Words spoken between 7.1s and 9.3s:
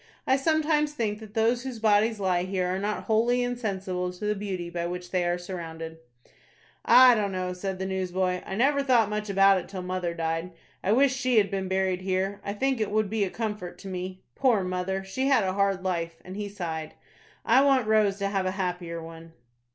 don't know," said the newsboy, "I never thought much